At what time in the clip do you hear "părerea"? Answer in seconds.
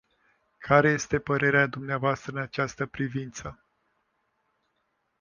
1.19-1.67